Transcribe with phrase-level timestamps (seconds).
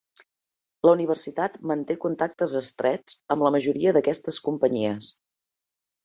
[0.87, 5.11] La universitat manté contactes estrets amb la majoria d'aquestes companyies.